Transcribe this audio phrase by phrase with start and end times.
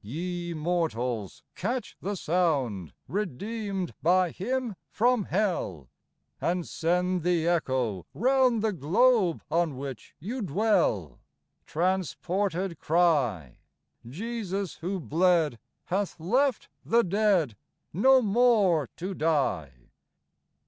[0.00, 5.88] Ye mortals, catch the sound, Redeemed by Him from hell,
[6.40, 11.18] And send the echo round The globe on which you dwell;
[11.66, 13.58] Transported cry,
[14.08, 17.56] —"Jesus, who bled, Hath left the dead,
[17.92, 19.90] No more to die."